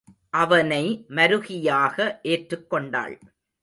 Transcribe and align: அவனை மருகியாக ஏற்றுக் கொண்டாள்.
அவனை 0.33 1.05
மருகியாக 1.09 2.19
ஏற்றுக் 2.23 2.69
கொண்டாள். 2.69 3.19